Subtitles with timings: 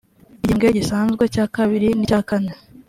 [0.41, 2.53] igihembwe gisanzwe cya kabiri n icya kane